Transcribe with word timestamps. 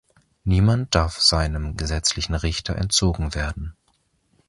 Niemand 0.45 0.95
darf 0.95 1.21
seinem 1.21 1.77
gesetzlichen 1.77 2.33
Richter 2.33 2.75
entzogen 2.75 3.35
werden. 3.35 3.75